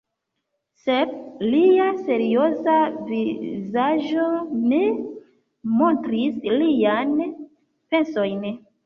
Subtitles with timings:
[0.83, 1.11] Sed
[1.55, 2.77] lia serioza
[3.09, 4.23] vizaĝo
[4.71, 4.79] ne
[5.83, 8.43] montris liajn pensojn.